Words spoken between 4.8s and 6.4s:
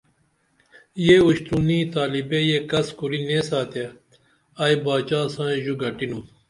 باچا سائیں ژو گھٹینُم